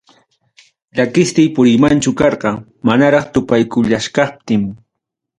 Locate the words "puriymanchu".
1.57-2.11